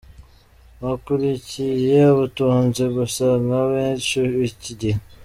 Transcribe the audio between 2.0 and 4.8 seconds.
ubutunzi gusa nk,abenshi b’iki